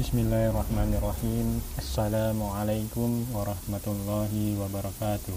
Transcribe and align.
Bismillahirrahmanirrahim. 0.00 1.60
Assalamualaikum 1.76 3.20
warahmatullahi 3.36 4.56
wabarakatuh. 4.56 5.36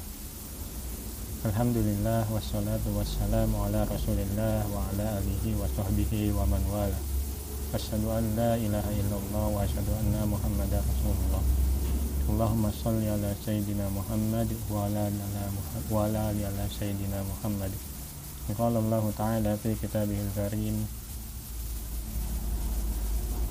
Alhamdulillah 1.52 2.24
wassalatu 2.32 2.96
wassalamu 2.96 3.60
ala 3.60 3.84
rasulillah 3.84 4.64
wa 4.72 4.88
ala 4.88 5.20
alihi 5.20 5.60
wa 5.60 5.68
sahbihi 5.68 6.32
wa 6.32 6.48
man 6.48 6.64
wala. 6.72 6.96
Asyhadu 7.76 8.08
an 8.08 8.24
la 8.40 8.56
ilaha 8.56 8.88
illallah 8.88 9.46
wa 9.52 9.60
asyhadu 9.68 10.00
anna 10.00 10.32
muhammadan 10.32 10.80
rasulullah. 10.80 11.44
Allahumma 12.32 12.72
salli 12.72 13.12
ala 13.12 13.36
sayyidina 13.44 13.92
Muhammad 13.92 14.48
wa 14.72 14.88
ala 14.88 15.12
wa 15.92 16.08
ala 16.08 16.32
ala 16.32 16.64
sayyidina 16.72 17.20
Muhammad. 17.20 17.76
Qala 18.48 18.80
Allah 18.80 19.04
Ta'ala 19.12 19.60
fi 19.60 19.76
kitabihil 19.76 20.32
karim 20.32 20.88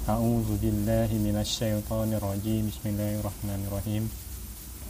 أعوذ 0.08 0.50
بالله 0.64 1.10
من 1.20 1.36
الشيطان 1.36 2.10
الرجيم 2.16 2.64
بسم 2.71 2.86
الله 2.96 3.11
الرحمن 3.20 3.61
الرحيم 3.68 4.04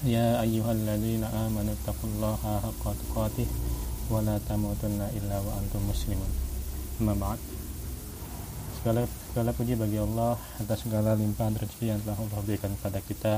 يا 0.05 0.41
أيها 0.45 0.71
الذين 0.77 1.23
آمنوا 1.25 1.73
اتقوا 1.73 2.09
الله 2.13 2.41
حق 2.65 2.83
تقاته 3.01 3.47
ولا 4.13 4.37
تموتن 4.45 5.01
إلا 5.17 5.37
وأنتم 5.41 5.81
مسلمون 5.89 6.31
أما 7.01 7.13
بعد 7.17 7.39
segala, 8.77 9.09
segala 9.33 9.49
puji 9.57 9.73
bagi 9.73 9.97
Allah 9.97 10.37
atas 10.61 10.85
segala 10.85 11.17
limpahan 11.17 11.57
rezeki 11.57 11.97
yang 11.97 11.99
telah 12.05 12.21
Allah 12.21 12.39
berikan 12.45 12.71
kepada 12.77 12.99
kita 13.01 13.35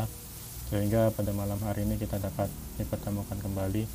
sehingga 0.67 1.15
pada 1.15 1.31
malam 1.31 1.57
hari 1.63 1.88
ini 1.88 1.95
kita 1.95 2.19
dapat 2.19 2.51
dipertemukan 2.75 3.39
kembali 3.39 3.88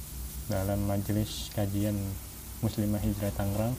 dalam 0.48 0.88
majelis 0.88 1.52
kajian 1.52 1.95
Muslimah 2.65 3.05
Hijrah 3.05 3.30
Tangerang 3.37 3.77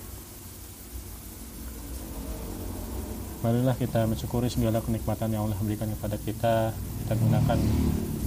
Marilah 3.40 3.72
kita 3.72 4.04
mensyukuri 4.04 4.52
segala 4.52 4.84
kenikmatan 4.84 5.32
yang 5.32 5.48
Allah 5.48 5.56
berikan 5.64 5.88
kepada 5.96 6.20
kita. 6.20 6.76
Kita 6.76 7.14
gunakan 7.16 7.58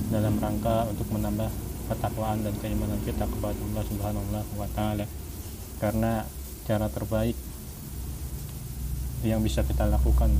dalam 0.09 0.35
rangka 0.41 0.89
untuk 0.89 1.05
menambah 1.13 1.49
ketakwaan 1.89 2.41
dan 2.41 2.53
keimanan 2.57 2.97
kita 3.05 3.29
kepada 3.29 3.53
Allah 3.53 3.83
Subhanahu 3.85 4.25
wa 4.57 4.69
taala. 4.73 5.05
Karena 5.77 6.25
cara 6.65 6.89
terbaik 6.89 7.37
yang 9.21 9.45
bisa 9.45 9.61
kita 9.61 9.85
lakukan 9.85 10.33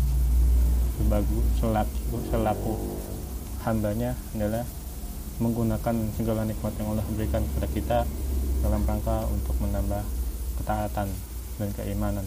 sebagai 0.97 1.41
selaku, 1.61 2.15
selaku 2.33 2.73
hambanya 3.63 4.17
adalah 4.33 4.65
menggunakan 5.37 5.95
segala 6.17 6.49
nikmat 6.49 6.73
yang 6.81 6.97
Allah 6.97 7.05
berikan 7.13 7.45
kepada 7.45 7.67
kita 7.69 7.99
dalam 8.65 8.81
rangka 8.89 9.29
untuk 9.29 9.53
menambah 9.61 10.01
ketaatan 10.61 11.07
dan 11.61 11.69
keimanan 11.77 12.25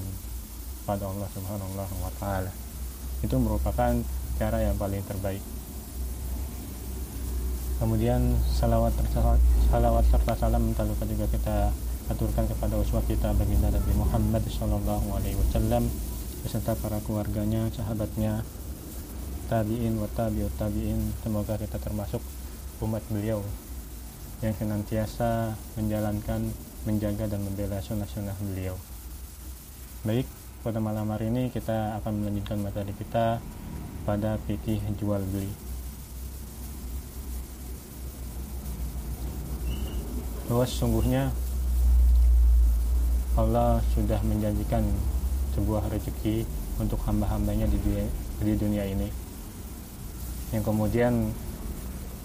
kepada 0.86 1.10
Allah 1.10 1.26
Subhanahu 1.34 1.98
wa 1.98 2.14
taala. 2.22 2.54
Itu 3.18 3.42
merupakan 3.42 3.90
cara 4.38 4.58
yang 4.62 4.78
paling 4.78 5.02
terbaik. 5.02 5.42
Kemudian 7.82 8.38
salawat 8.54 8.94
salawat 9.66 10.06
serta 10.06 10.38
salam 10.38 10.70
tak 10.78 10.86
lupa 10.86 11.02
juga 11.10 11.26
kita 11.26 11.74
aturkan 12.06 12.46
kepada 12.46 12.78
uswah 12.78 13.02
kita 13.02 13.34
baginda 13.34 13.74
Nabi 13.74 13.92
Muhammad 13.98 14.46
Shallallahu 14.46 15.10
Alaihi 15.10 15.34
Wasallam 15.34 15.90
beserta 16.46 16.78
para 16.78 17.02
keluarganya, 17.02 17.66
sahabatnya, 17.74 18.46
tabiin 19.50 19.98
wa 19.98 20.06
tabiut 20.14 20.54
tabiin. 20.54 21.10
Semoga 21.26 21.58
kita 21.58 21.82
termasuk 21.82 22.22
umat 22.78 23.02
beliau 23.10 23.42
yang 24.38 24.54
senantiasa 24.54 25.58
menjalankan, 25.74 26.46
menjaga 26.86 27.26
dan 27.26 27.42
membela 27.42 27.82
sunnah-sunnah 27.82 28.38
beliau. 28.38 28.78
Baik, 30.06 30.30
pada 30.66 30.82
malam 30.82 31.06
hari 31.14 31.30
ini 31.30 31.46
kita 31.54 31.94
akan 32.02 32.26
melanjutkan 32.26 32.58
materi 32.58 32.90
kita 32.98 33.38
pada 34.02 34.34
fikih 34.50 34.82
jual 34.98 35.22
beli. 35.30 35.46
Bahwa 40.50 40.66
sesungguhnya 40.66 41.30
Allah 43.38 43.78
sudah 43.94 44.18
menjanjikan 44.26 44.82
sebuah 45.54 45.86
rezeki 45.86 46.42
untuk 46.82 46.98
hamba-hambanya 47.06 47.70
di 47.70 47.78
di 48.42 48.52
dunia 48.58 48.90
ini. 48.90 49.06
Yang 50.50 50.66
kemudian 50.66 51.30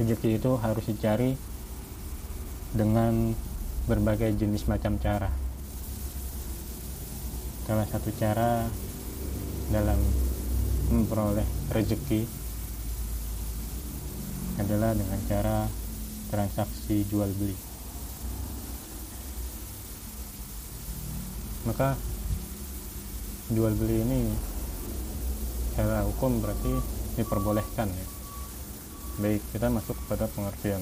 rezeki 0.02 0.42
itu 0.42 0.58
harus 0.58 0.90
dicari 0.90 1.38
dengan 2.74 3.38
berbagai 3.86 4.34
jenis 4.34 4.66
macam 4.66 4.98
cara 4.98 5.41
salah 7.66 7.86
satu 7.86 8.10
cara 8.18 8.66
dalam 9.70 10.00
memperoleh 10.92 11.46
rezeki 11.72 12.28
adalah 14.60 14.92
dengan 14.98 15.20
cara 15.30 15.58
transaksi 16.28 17.08
jual 17.08 17.30
beli. 17.38 17.58
Maka 21.70 21.96
jual 23.54 23.74
beli 23.78 24.02
ini 24.02 24.22
secara 25.72 26.04
hukum 26.04 26.42
berarti 26.42 26.74
diperbolehkan 27.16 27.88
ya. 27.88 28.08
Baik 29.22 29.44
kita 29.54 29.68
masuk 29.70 29.96
kepada 30.06 30.26
pengertian. 30.32 30.82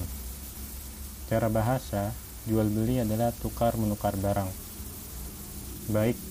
Cara 1.28 1.46
bahasa 1.46 2.10
jual 2.48 2.66
beli 2.66 2.98
adalah 3.02 3.30
tukar 3.36 3.76
menukar 3.76 4.16
barang. 4.16 4.50
Baik 5.90 6.29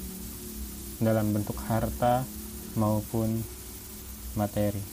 dalam 1.00 1.32
bentuk 1.32 1.56
harta 1.68 2.28
maupun 2.76 3.40
materi. 4.36 4.84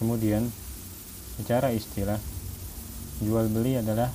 Kemudian, 0.00 0.48
secara 1.36 1.76
istilah, 1.76 2.16
jual 3.20 3.52
beli 3.52 3.76
adalah 3.76 4.08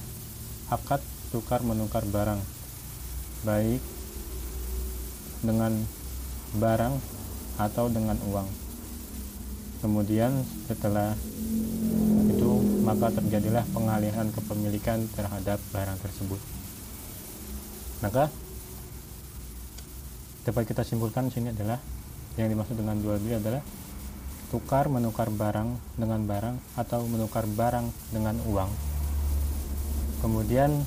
akad 0.74 1.02
tukar 1.30 1.62
menukar 1.62 2.02
barang, 2.10 2.42
baik 3.46 3.82
dengan 5.46 5.78
barang 6.58 6.98
atau 7.62 7.86
dengan 7.94 8.18
uang. 8.26 8.50
Kemudian, 9.86 10.42
setelah 10.66 11.14
itu, 12.26 12.52
maka 12.82 13.14
terjadilah 13.14 13.62
pengalihan 13.70 14.26
kepemilikan 14.34 15.06
terhadap 15.14 15.62
barang 15.70 16.02
tersebut. 16.02 16.42
Maka, 18.02 18.34
dapat 20.46 20.70
kita 20.70 20.86
simpulkan 20.86 21.34
sini 21.34 21.50
adalah 21.50 21.82
yang 22.38 22.54
dimaksud 22.54 22.78
dengan 22.78 23.02
jual 23.02 23.18
beli 23.18 23.42
adalah 23.42 23.66
tukar 24.54 24.86
menukar 24.94 25.34
barang 25.34 25.98
dengan 25.98 26.22
barang 26.30 26.56
atau 26.78 27.02
menukar 27.10 27.50
barang 27.50 27.90
dengan 28.14 28.38
uang. 28.46 28.70
Kemudian 30.22 30.86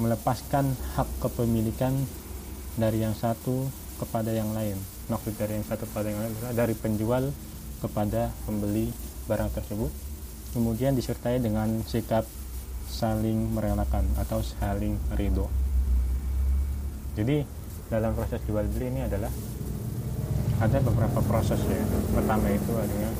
melepaskan 0.00 0.72
hak 0.96 1.08
kepemilikan 1.20 1.92
dari 2.80 3.04
yang 3.04 3.12
satu 3.12 3.68
kepada 4.00 4.32
yang 4.32 4.52
lain. 4.56 4.80
Maksud 5.12 5.36
dari 5.36 5.60
yang 5.60 5.66
satu 5.68 5.84
kepada 5.88 6.08
yang 6.08 6.20
lain 6.24 6.32
adalah 6.40 6.54
dari 6.56 6.74
penjual 6.76 7.24
kepada 7.84 8.32
pembeli 8.48 8.88
barang 9.28 9.52
tersebut. 9.52 9.92
Kemudian 10.56 10.96
disertai 10.96 11.44
dengan 11.44 11.84
sikap 11.84 12.24
saling 12.88 13.52
merelakan 13.52 14.08
atau 14.16 14.40
saling 14.40 14.96
ridho. 15.12 15.48
Jadi 17.16 17.44
dalam 17.86 18.12
proses 18.18 18.42
jual 18.46 18.66
beli 18.74 18.90
ini 18.90 19.00
adalah 19.06 19.30
ada 20.58 20.78
beberapa 20.82 21.20
proses 21.22 21.60
ya. 21.68 21.82
Pertama 22.10 22.50
itu 22.50 22.72
adanya 22.74 23.10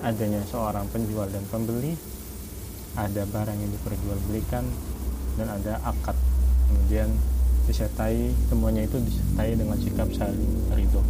adanya 0.00 0.40
seorang 0.48 0.88
penjual 0.88 1.28
dan 1.28 1.44
pembeli 1.52 1.92
ada 2.98 3.22
barang 3.28 3.58
yang 3.60 3.70
diperjualbelikan 3.70 4.64
dan 5.38 5.46
ada 5.46 5.78
akad. 5.86 6.16
Kemudian 6.70 7.10
disertai 7.68 8.34
semuanya 8.50 8.82
itu 8.82 8.98
disertai 8.98 9.54
dengan 9.54 9.78
sikap 9.78 10.08
saling 10.10 10.74
ridho. 10.74 11.02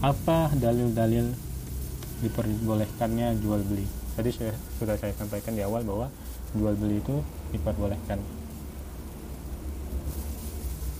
Apa 0.00 0.52
dalil-dalil 0.56 1.32
diperbolehkannya 2.24 3.36
jual 3.40 3.60
beli? 3.64 3.84
Tadi 4.14 4.30
saya, 4.30 4.54
sudah 4.78 4.96
saya 4.96 5.12
sampaikan 5.16 5.58
di 5.58 5.64
awal 5.66 5.82
bahwa 5.82 6.06
jual 6.54 6.72
beli 6.78 7.02
itu 7.02 7.20
diperbolehkan 7.50 8.43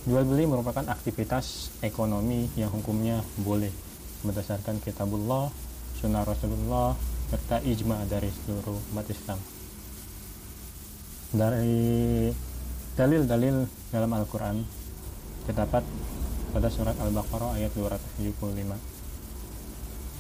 Jual 0.05 0.29
beli 0.29 0.45
merupakan 0.45 0.85
aktivitas 0.85 1.73
ekonomi 1.81 2.53
yang 2.61 2.69
hukumnya 2.69 3.25
boleh 3.41 3.73
berdasarkan 4.21 4.77
kitabullah, 4.85 5.49
sunnah 5.97 6.29
Rasulullah, 6.29 6.93
serta 7.33 7.65
ijma 7.65 8.05
dari 8.05 8.29
seluruh 8.29 8.77
umat 8.93 9.09
Islam. 9.09 9.41
Dari 11.33 12.29
dalil-dalil 13.01 13.65
dalam 13.89 14.13
Al-Quran 14.13 14.61
terdapat 15.49 15.81
pada 16.53 16.69
surat 16.69 17.01
Al-Baqarah 17.01 17.57
ayat 17.57 17.73
275 17.73 18.77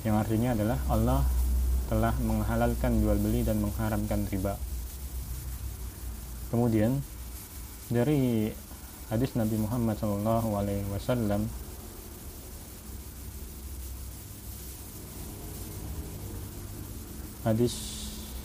yang 0.04 0.16
artinya 0.16 0.56
adalah 0.56 0.78
Allah 0.88 1.20
telah 1.92 2.16
menghalalkan 2.24 3.04
jual 3.04 3.20
beli 3.20 3.44
dan 3.44 3.60
mengharamkan 3.60 4.24
riba. 4.32 4.56
Kemudian 6.48 7.04
dari 7.92 8.48
hadis 9.12 9.36
Nabi 9.36 9.56
Muhammad 9.60 10.00
saw. 10.00 10.16
Hadis 17.44 17.74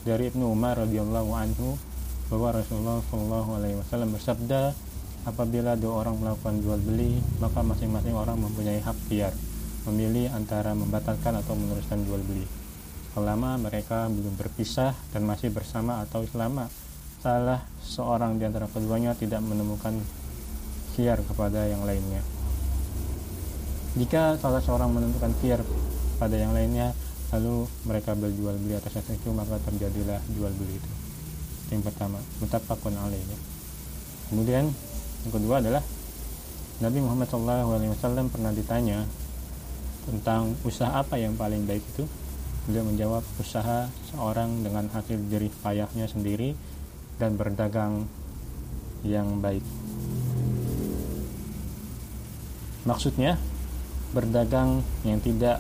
dari 0.04 0.28
Ibnu 0.28 0.52
Umar 0.52 0.76
radhiyallahu 0.76 1.32
anhu 1.32 1.80
bahwa 2.28 2.52
Rasulullah 2.52 3.00
Shallallahu 3.08 3.50
Alaihi 3.56 3.80
Wasallam 3.80 4.12
bersabda 4.12 4.76
apabila 5.24 5.80
dua 5.80 6.04
orang 6.04 6.20
melakukan 6.20 6.60
jual 6.60 6.80
beli 6.84 7.20
maka 7.40 7.64
masing-masing 7.64 8.12
orang 8.12 8.36
mempunyai 8.40 8.84
hak 8.84 8.96
biar 9.08 9.32
memilih 9.88 10.28
antara 10.36 10.76
membatalkan 10.76 11.40
atau 11.40 11.56
meneruskan 11.56 12.04
jual 12.04 12.20
beli 12.28 12.44
selama 13.16 13.56
mereka 13.60 14.12
belum 14.12 14.36
berpisah 14.36 14.92
dan 15.16 15.24
masih 15.24 15.50
bersama 15.52 16.04
atau 16.04 16.28
selama 16.28 16.68
salah 17.24 17.64
seorang 17.84 18.36
di 18.36 18.48
antara 18.48 18.68
keduanya 18.68 19.16
tidak 19.16 19.40
menemukan 19.44 19.96
kiar 21.00 21.24
kepada 21.24 21.64
yang 21.72 21.88
lainnya. 21.88 22.20
Jika 23.96 24.36
salah 24.44 24.60
seorang 24.60 24.92
menentukan 24.92 25.32
kiar 25.40 25.64
pada 26.20 26.36
yang 26.36 26.52
lainnya, 26.52 26.92
lalu 27.32 27.64
mereka 27.88 28.20
berjual 28.20 28.60
beli 28.60 28.76
atas 28.76 29.00
dasar 29.00 29.16
itu, 29.16 29.32
maka 29.32 29.56
terjadilah 29.64 30.20
jual 30.36 30.52
beli 30.60 30.76
itu. 30.76 30.92
Yang 31.72 31.88
pertama, 31.88 32.20
mutafakun 32.44 33.00
alaih. 33.00 33.24
Ya. 33.24 33.40
Kemudian 34.28 34.68
yang 35.24 35.32
kedua 35.32 35.64
adalah 35.64 35.84
Nabi 36.84 37.00
Muhammad 37.00 37.32
SAW 37.32 38.28
pernah 38.28 38.52
ditanya 38.52 39.08
tentang 40.04 40.60
usaha 40.68 41.00
apa 41.00 41.16
yang 41.16 41.40
paling 41.40 41.64
baik 41.64 41.84
itu 41.96 42.04
Beliau 42.70 42.86
menjawab 42.86 43.26
usaha 43.42 43.90
seorang 44.14 44.62
dengan 44.62 44.86
hasil 44.94 45.18
jerih 45.26 45.50
payahnya 45.66 46.06
sendiri 46.06 46.54
dan 47.18 47.34
berdagang 47.34 48.06
yang 49.02 49.42
baik. 49.42 49.66
Maksudnya 52.88 53.36
berdagang 54.16 54.80
yang 55.04 55.20
tidak 55.20 55.60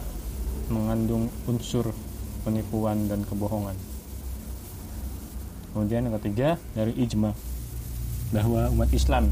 mengandung 0.72 1.28
unsur 1.50 1.92
penipuan 2.46 3.10
dan 3.12 3.26
kebohongan. 3.28 3.76
Kemudian 5.74 6.08
yang 6.08 6.16
ketiga 6.18 6.58
dari 6.74 6.96
ijma 6.98 7.36
bahwa 8.34 8.70
umat 8.74 8.90
Islam 8.94 9.30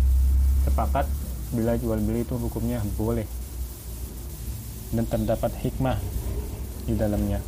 sepakat 0.65 1.05
bila 1.53 1.79
jual 1.79 1.97
beli 2.03 2.27
itu 2.27 2.35
hukumnya 2.35 2.83
boleh 2.99 3.25
dan 4.91 5.05
terdapat 5.07 5.51
hikmah 5.63 5.97
di 6.85 6.93
dalamnya. 6.93 7.39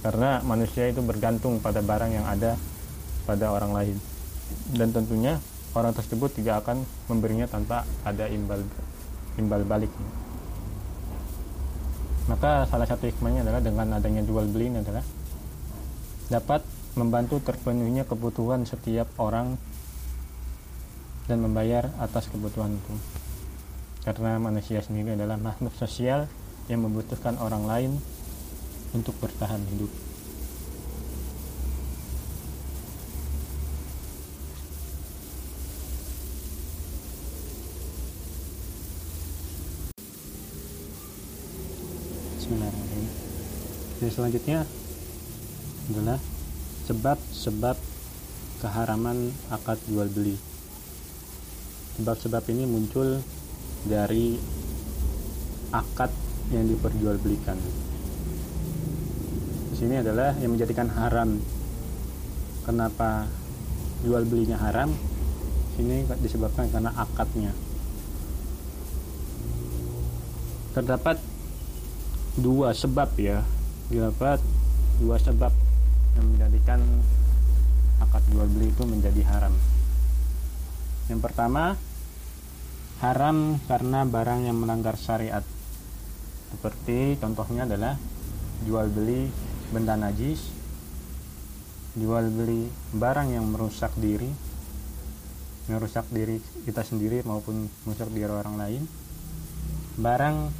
Karena 0.00 0.40
manusia 0.40 0.88
itu 0.88 1.04
bergantung 1.04 1.60
pada 1.60 1.84
barang 1.84 2.12
yang 2.14 2.24
ada 2.24 2.56
pada 3.28 3.52
orang 3.52 3.72
lain. 3.76 3.96
Dan 4.74 4.90
tentunya 4.90 5.36
orang 5.76 5.92
tersebut 5.92 6.34
tidak 6.34 6.64
akan 6.66 6.82
memberinya 7.06 7.46
tanpa 7.46 7.84
ada 8.02 8.26
imbal 8.26 8.64
imbal 9.40 9.64
balik 9.64 9.90
maka 12.28 12.68
salah 12.68 12.86
satu 12.86 13.08
hikmahnya 13.08 13.42
adalah 13.42 13.64
dengan 13.64 13.96
adanya 13.96 14.22
jual 14.22 14.46
beli 14.52 14.70
ini 14.70 14.78
adalah 14.84 15.02
dapat 16.30 16.62
membantu 16.94 17.42
terpenuhnya 17.42 18.06
kebutuhan 18.06 18.68
setiap 18.68 19.08
orang 19.18 19.58
dan 21.26 21.42
membayar 21.42 21.90
atas 21.98 22.28
kebutuhan 22.30 22.76
itu 22.76 22.94
karena 24.00 24.40
manusia 24.40 24.80
sendiri 24.80 25.12
adalah 25.16 25.36
makhluk 25.36 25.72
sosial 25.76 26.24
yang 26.70 26.86
membutuhkan 26.86 27.36
orang 27.36 27.66
lain 27.66 27.90
untuk 28.96 29.14
bertahan 29.20 29.60
hidup. 29.74 30.09
Bismillahirrahmanirrahim. 42.60 43.08
Jadi 43.96 44.10
selanjutnya 44.12 44.58
adalah 45.88 46.18
sebab-sebab 46.92 47.76
keharaman 48.60 49.32
akad 49.48 49.80
jual 49.88 50.04
beli. 50.12 50.36
Sebab-sebab 51.96 52.44
ini 52.52 52.68
muncul 52.68 53.24
dari 53.88 54.36
akad 55.72 56.12
yang 56.52 56.68
diperjualbelikan 56.68 57.56
sini 59.80 59.96
adalah 59.96 60.36
yang 60.44 60.52
menjadikan 60.52 60.92
haram 60.92 61.40
kenapa 62.68 63.24
jual 64.04 64.28
belinya 64.28 64.60
haram 64.60 64.92
ini 65.80 66.04
disebabkan 66.20 66.68
karena 66.68 66.92
akadnya 66.92 67.56
terdapat 70.76 71.29
dua 72.36 72.76
sebab 72.76 73.10
ya. 73.18 73.42
Terdapat 73.90 74.38
dua 75.02 75.16
sebab 75.18 75.50
yang 76.18 76.26
menjadikan 76.36 76.80
akad 77.98 78.22
jual 78.30 78.46
beli 78.46 78.70
itu 78.70 78.82
menjadi 78.86 79.22
haram. 79.26 79.54
Yang 81.10 81.20
pertama 81.26 81.74
haram 83.02 83.58
karena 83.66 84.06
barang 84.06 84.40
yang 84.46 84.56
melanggar 84.60 84.94
syariat. 84.94 85.42
Seperti 86.54 87.18
contohnya 87.18 87.66
adalah 87.66 87.94
jual 88.66 88.86
beli 88.92 89.30
benda 89.70 89.94
najis 89.96 90.60
jual 91.96 92.26
beli 92.30 92.70
barang 92.94 93.34
yang 93.34 93.50
merusak 93.50 93.90
diri 93.98 94.30
merusak 95.70 96.06
diri 96.10 96.42
kita 96.66 96.82
sendiri 96.82 97.22
maupun 97.22 97.70
merusak 97.86 98.10
diri 98.10 98.26
orang 98.26 98.58
lain. 98.58 98.82
Barang 99.94 100.50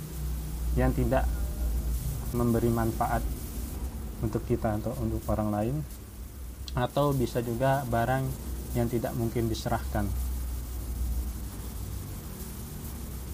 yang 0.79 0.95
tidak 0.95 1.27
memberi 2.37 2.71
manfaat 2.71 3.23
untuk 4.21 4.45
kita 4.47 4.79
atau 4.79 4.95
untuk 5.01 5.25
orang 5.31 5.49
lain 5.51 5.77
atau 6.77 7.11
bisa 7.11 7.43
juga 7.43 7.83
barang 7.89 8.25
yang 8.79 8.87
tidak 8.87 9.11
mungkin 9.19 9.51
diserahkan 9.51 10.07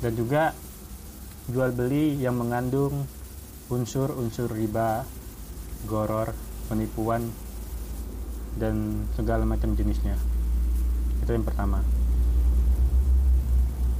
dan 0.01 0.13
juga 0.17 0.57
jual 1.53 1.71
beli 1.77 2.17
yang 2.17 2.37
mengandung 2.37 3.05
unsur-unsur 3.69 4.51
riba 4.51 5.05
goror, 5.87 6.35
penipuan, 6.67 7.31
dan 8.57 9.07
segala 9.15 9.47
macam 9.47 9.77
jenisnya. 9.79 10.19
Itu 11.23 11.31
yang 11.31 11.47
pertama. 11.47 11.85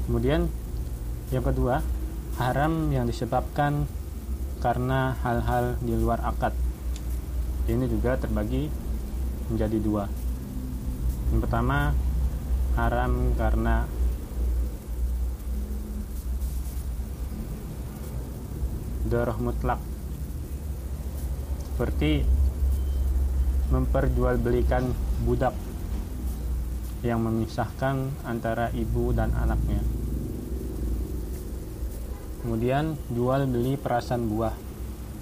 Kemudian 0.07 0.51
yang 1.31 1.45
kedua, 1.45 1.83
haram 2.39 2.91
yang 2.95 3.07
disebabkan 3.07 3.87
karena 4.67 5.15
hal-hal 5.23 5.79
di 5.79 5.95
luar 5.95 6.19
akad. 6.27 6.51
Ini 7.71 7.87
juga 7.87 8.19
terbagi 8.19 8.67
menjadi 9.47 9.79
dua. 9.79 10.11
Yang 11.31 11.47
pertama, 11.47 11.95
haram 12.75 13.31
karena 13.39 13.87
darah 19.07 19.39
mutlak 19.39 19.79
seperti 21.71 22.27
memperjualbelikan 23.71 24.91
budak 25.23 25.55
yang 27.07 27.23
memisahkan 27.23 28.11
antara 28.27 28.75
ibu 28.75 29.15
dan 29.15 29.31
anaknya. 29.31 29.96
Kemudian 32.47 32.95
jual 33.11 33.43
beli 33.51 33.75
perasan 33.75 34.31
buah 34.31 34.55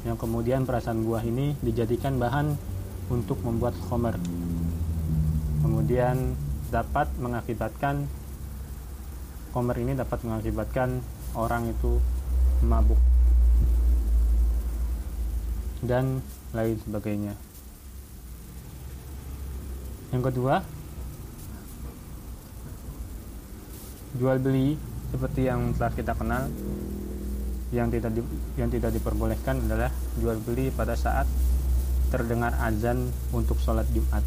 yang 0.05 0.21
kemudian 0.21 0.69
perasan 0.69 1.09
buah 1.09 1.25
ini 1.25 1.57
dijadikan 1.65 2.21
bahan 2.21 2.53
untuk 3.09 3.41
membuat 3.41 3.73
khomer. 3.89 4.13
Kemudian 5.65 6.37
dapat 6.69 7.09
mengakibatkan 7.17 8.05
khomer 9.57 9.77
ini 9.81 9.97
dapat 9.97 10.21
mengakibatkan 10.21 11.01
orang 11.33 11.73
itu 11.73 11.97
mabuk 12.61 13.01
dan 15.81 16.21
lain 16.53 16.77
sebagainya. 16.85 17.33
Yang 20.13 20.23
kedua, 20.29 20.61
jual 24.21 24.37
beli 24.45 24.77
seperti 25.09 25.49
yang 25.49 25.73
telah 25.73 25.93
kita 25.97 26.13
kenal 26.13 26.53
yang 27.75 27.91
tidak 27.91 28.15
di, 28.15 28.23
yang 28.55 28.71
tidak 28.71 28.95
diperbolehkan 28.95 29.59
adalah 29.67 29.91
jual 30.23 30.39
beli 30.47 30.71
pada 30.71 30.95
saat 30.95 31.27
terdengar 32.15 32.55
azan 32.63 33.11
untuk 33.35 33.59
sholat 33.59 33.85
Jumat. 33.91 34.23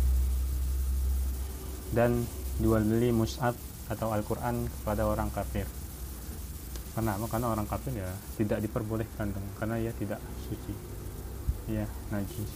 Dan 1.95 2.27
jual 2.59 2.83
beli 2.83 3.15
mus'ab 3.15 3.55
atau 3.87 4.11
Al-Quran 4.11 4.67
kepada 4.67 5.07
orang 5.07 5.31
kafir. 5.31 5.63
Kenapa? 6.91 7.29
karena 7.29 7.53
orang 7.53 7.69
kafir 7.69 7.93
ya 7.93 8.09
tidak 8.35 8.57
diperbolehkan 8.59 9.29
dong 9.29 9.47
karena 9.61 9.77
ia 9.79 9.93
tidak 9.95 10.19
suci. 10.49 10.73
Ya 11.71 11.85
najis. 12.09 12.51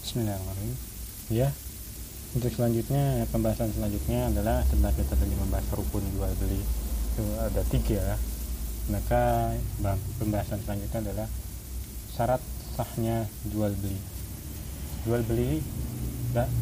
Bismillahirrahmanirrahim. 0.00 0.74
Ya 1.28 1.52
untuk 2.36 2.52
selanjutnya 2.52 3.24
pembahasan 3.32 3.72
selanjutnya 3.72 4.28
adalah 4.28 4.60
setelah 4.68 4.92
kita 4.92 5.16
tadi 5.16 5.32
membahas 5.40 5.64
rukun 5.72 6.04
jual 6.12 6.28
beli 6.36 6.60
itu 7.16 7.24
ada 7.40 7.62
tiga. 7.72 8.04
Maka 8.92 9.56
pembahasan 10.20 10.60
selanjutnya 10.60 11.00
adalah 11.00 11.28
syarat 12.12 12.42
sahnya 12.76 13.24
jual 13.48 13.72
beli. 13.80 13.96
Jual 15.08 15.24
beli 15.24 15.64
tidak 16.28 16.52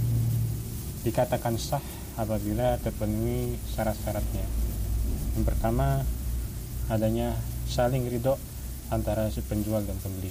dikatakan 1.03 1.59
sah 1.59 1.83
apabila 2.15 2.79
terpenuhi 2.79 3.59
syarat-syaratnya. 3.75 4.47
Yang 5.35 5.45
pertama 5.45 6.07
adanya 6.87 7.35
saling 7.67 8.07
ridho 8.07 8.39
antara 8.95 9.27
si 9.35 9.43
penjual 9.43 9.83
dan 9.83 9.99
pembeli. 9.99 10.31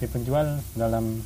Si 0.00 0.08
penjual 0.08 0.64
dalam 0.72 1.20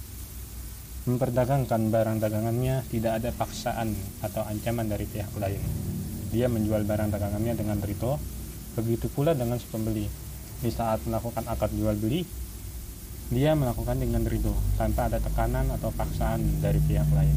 memperdagangkan 1.09 1.89
barang 1.89 2.21
dagangannya 2.21 2.85
tidak 2.93 3.25
ada 3.25 3.33
paksaan 3.33 3.97
atau 4.21 4.45
ancaman 4.45 4.93
dari 4.93 5.09
pihak 5.09 5.33
lain. 5.41 5.57
Dia 6.29 6.53
menjual 6.53 6.85
barang 6.85 7.09
dagangannya 7.09 7.57
dengan 7.57 7.81
ridho 7.81 8.21
begitu 8.77 9.09
pula 9.09 9.33
dengan 9.33 9.57
pembeli. 9.57 10.05
Di 10.61 10.69
saat 10.69 11.01
melakukan 11.09 11.49
akad 11.49 11.73
jual 11.73 11.97
beli 11.97 12.29
dia 13.33 13.57
melakukan 13.57 13.97
dengan 13.97 14.21
ridho 14.29 14.53
tanpa 14.77 15.09
ada 15.09 15.17
tekanan 15.17 15.73
atau 15.81 15.89
paksaan 15.97 16.61
dari 16.61 16.81
pihak 16.85 17.09
lain. 17.17 17.37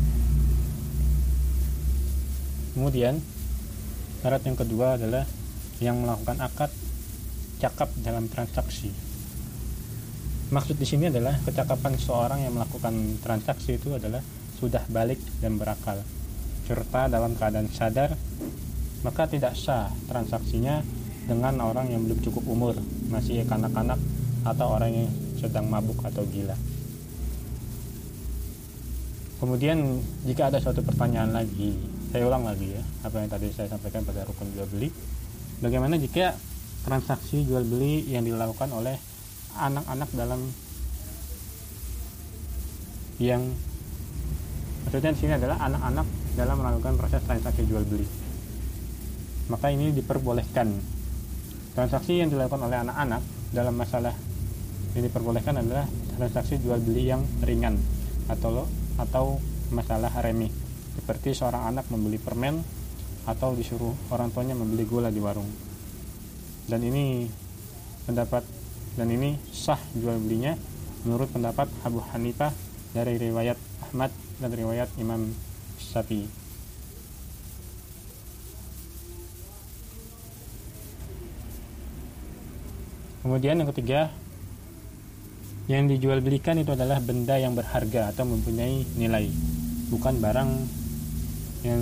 Kemudian 2.75 3.23
syarat 4.19 4.43
yang 4.43 4.59
kedua 4.59 4.99
adalah 4.99 5.23
yang 5.79 6.03
melakukan 6.03 6.43
akad 6.43 6.71
cakap 7.63 7.87
dalam 8.03 8.27
transaksi 8.27 9.10
maksud 10.51 10.75
di 10.75 10.83
sini 10.83 11.07
adalah 11.07 11.39
kecakapan 11.47 11.95
seorang 11.95 12.43
yang 12.43 12.53
melakukan 12.53 12.93
transaksi 13.23 13.79
itu 13.79 13.95
adalah 13.95 14.19
sudah 14.59 14.83
balik 14.91 15.17
dan 15.39 15.55
berakal 15.55 16.03
serta 16.67 17.07
dalam 17.07 17.33
keadaan 17.39 17.71
sadar 17.71 18.13
maka 19.01 19.25
tidak 19.25 19.57
sah 19.57 19.89
transaksinya 20.05 20.85
dengan 21.25 21.57
orang 21.63 21.89
yang 21.89 22.05
belum 22.05 22.19
cukup 22.21 22.43
umur 22.45 22.75
masih 23.09 23.47
kanak-kanak 23.47 23.97
atau 24.45 24.67
orang 24.77 24.91
yang 24.93 25.09
sedang 25.37 25.69
mabuk 25.69 26.01
atau 26.05 26.21
gila. 26.29 26.53
Kemudian 29.41 29.97
jika 30.21 30.53
ada 30.53 30.61
suatu 30.61 30.85
pertanyaan 30.85 31.33
lagi, 31.33 31.73
saya 32.13 32.29
ulang 32.29 32.45
lagi 32.45 32.77
ya, 32.77 32.81
apa 33.01 33.25
yang 33.25 33.29
tadi 33.29 33.49
saya 33.49 33.73
sampaikan 33.73 34.05
pada 34.05 34.21
rukun 34.21 34.53
jual 34.53 34.69
beli. 34.69 34.93
Bagaimana 35.65 35.97
jika 35.97 36.37
transaksi 36.85 37.41
jual 37.45 37.65
beli 37.65 38.05
yang 38.05 38.21
dilakukan 38.21 38.69
oleh 38.69 39.01
anak-anak 39.57 40.09
dalam 40.15 40.41
yang 43.21 43.43
maksudnya 44.87 45.13
di 45.13 45.19
sini 45.21 45.33
adalah 45.37 45.61
anak-anak 45.61 46.07
dalam 46.33 46.55
melakukan 46.57 46.93
proses 46.97 47.21
transaksi 47.23 47.63
jual 47.67 47.83
beli. 47.85 48.07
Maka 49.51 49.67
ini 49.69 49.91
diperbolehkan. 49.91 50.73
Transaksi 51.71 52.19
yang 52.19 52.31
dilakukan 52.31 52.67
oleh 52.67 52.83
anak-anak 52.83 53.21
dalam 53.51 53.75
masalah 53.75 54.15
yang 54.95 55.03
diperbolehkan 55.07 55.59
adalah 55.59 55.87
transaksi 56.19 56.59
jual 56.59 56.79
beli 56.83 57.07
yang 57.07 57.23
ringan 57.43 57.79
atau 58.27 58.67
atau 58.99 59.39
masalah 59.71 60.11
remi 60.19 60.51
seperti 60.99 61.31
seorang 61.31 61.71
anak 61.71 61.87
membeli 61.87 62.19
permen 62.19 62.59
atau 63.23 63.55
disuruh 63.55 63.95
orang 64.11 64.33
tuanya 64.35 64.53
membeli 64.57 64.83
gula 64.83 65.07
di 65.07 65.23
warung 65.23 65.47
dan 66.67 66.83
ini 66.83 67.27
pendapat 68.03 68.43
dan 68.99 69.07
ini 69.07 69.39
sah 69.55 69.79
jual 69.95 70.19
belinya 70.19 70.59
menurut 71.07 71.31
pendapat 71.31 71.71
Abu 71.87 72.03
Hanifah 72.11 72.51
dari 72.91 73.15
riwayat 73.15 73.55
Ahmad 73.87 74.11
dan 74.43 74.51
riwayat 74.51 74.91
Imam 74.99 75.31
Syafi'i. 75.79 76.27
Kemudian 83.21 83.61
yang 83.61 83.69
ketiga 83.69 84.09
yang 85.69 85.85
dijual 85.85 86.19
belikan 86.25 86.57
itu 86.57 86.73
adalah 86.73 86.97
benda 86.99 87.37
yang 87.37 87.53
berharga 87.53 88.11
atau 88.11 88.25
mempunyai 88.25 88.83
nilai 88.97 89.29
bukan 89.93 90.17
barang 90.17 90.51
yang 91.61 91.81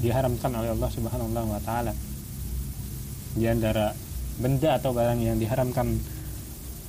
diharamkan 0.00 0.50
oleh 0.56 0.72
Allah 0.72 0.90
Subhanahu 0.90 1.28
wa 1.36 1.60
taala. 1.60 1.92
Di 3.36 3.44
antara 3.46 3.92
benda 4.40 4.80
atau 4.80 4.96
barang 4.96 5.20
yang 5.20 5.36
diharamkan 5.36 6.15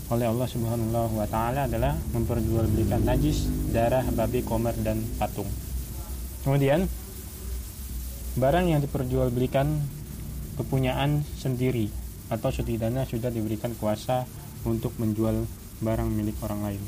oleh 0.07 0.23
Allah 0.23 0.47
Subhanahu 0.47 1.19
wa 1.19 1.27
taala 1.27 1.67
adalah 1.67 1.91
memperjualbelikan 2.15 3.03
najis, 3.03 3.51
darah, 3.75 4.07
babi, 4.15 4.39
komer 4.39 4.71
dan 4.79 5.03
patung. 5.19 5.47
Kemudian 6.47 6.87
barang 8.39 8.65
yang 8.71 8.79
diperjualbelikan 8.79 9.67
kepunyaan 10.55 11.27
sendiri 11.35 11.91
atau 12.31 12.47
setidaknya 12.47 13.03
sudah 13.03 13.27
diberikan 13.27 13.75
kuasa 13.75 14.23
untuk 14.63 14.95
menjual 14.95 15.43
barang 15.83 16.09
milik 16.09 16.39
orang 16.39 16.71
lain. 16.71 16.83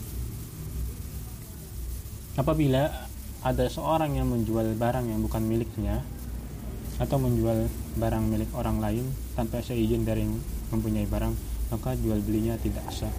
Apabila 2.39 2.87
ada 3.43 3.65
seorang 3.67 4.15
yang 4.15 4.31
menjual 4.31 4.79
barang 4.79 5.11
yang 5.11 5.19
bukan 5.19 5.43
miliknya 5.43 6.07
atau 6.99 7.19
menjual 7.19 7.67
barang 7.99 8.23
milik 8.31 8.51
orang 8.55 8.79
lain 8.79 9.03
tanpa 9.35 9.59
seizin 9.59 10.07
dari 10.07 10.23
yang 10.23 10.39
mempunyai 10.71 11.07
barang, 11.07 11.35
maka 11.69 11.93
jual 11.97 12.17
belinya 12.25 12.57
tidak 12.57 12.85
sah. 12.89 13.13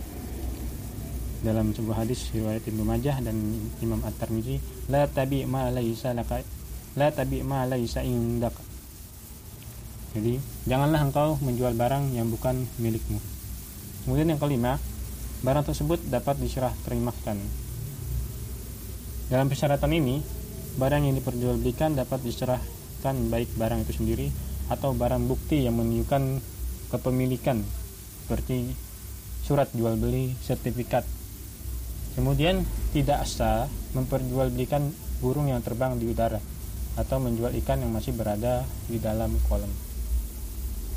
Dalam 1.40 1.72
sebuah 1.72 2.04
hadis 2.04 2.28
riwayat 2.36 2.68
Ibnu 2.68 2.84
Majah 2.84 3.16
dan 3.24 3.32
Imam 3.80 4.02
At-Tirmizi, 4.04 4.60
la 4.92 5.08
tabi 5.08 5.48
ma 5.48 5.72
laisa 5.72 6.12
laka 6.12 6.44
la 6.98 7.08
tabi 7.08 7.40
ma 7.40 7.64
laisa 7.64 8.04
indak. 8.04 8.52
Jadi, 10.10 10.36
janganlah 10.66 11.00
engkau 11.06 11.38
menjual 11.40 11.72
barang 11.78 12.12
yang 12.12 12.28
bukan 12.28 12.66
milikmu. 12.82 13.22
Kemudian 14.04 14.34
yang 14.34 14.42
kelima, 14.42 14.76
barang 15.46 15.70
tersebut 15.70 16.02
dapat 16.10 16.36
diserah 16.42 16.74
terimakan. 16.84 17.38
Dalam 19.30 19.46
persyaratan 19.46 19.94
ini, 19.94 20.18
barang 20.76 21.02
yang 21.06 21.14
diperjualbelikan 21.14 21.94
dapat 21.94 22.20
diserahkan 22.26 23.16
baik 23.30 23.54
barang 23.54 23.86
itu 23.86 24.02
sendiri 24.02 24.26
atau 24.66 24.92
barang 24.92 25.24
bukti 25.30 25.64
yang 25.64 25.78
menunjukkan 25.78 26.42
kepemilikan 26.90 27.62
seperti 28.30 28.78
surat 29.42 29.66
jual 29.74 29.98
beli, 29.98 30.38
sertifikat. 30.38 31.02
Kemudian 32.14 32.62
tidak 32.94 33.26
sah 33.26 33.66
memperjualbelikan 33.98 34.86
burung 35.18 35.50
yang 35.50 35.58
terbang 35.66 35.98
di 35.98 36.06
udara 36.06 36.38
atau 36.94 37.18
menjual 37.18 37.50
ikan 37.58 37.82
yang 37.82 37.90
masih 37.90 38.14
berada 38.14 38.62
di 38.86 39.02
dalam 39.02 39.34
kolam. 39.50 39.66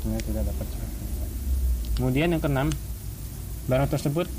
Ini 0.06 0.22
tidak 0.22 0.46
dapat 0.46 0.66
Kemudian 1.98 2.30
yang 2.30 2.38
keenam, 2.38 2.70
barang 3.66 3.90
tersebut 3.90 4.30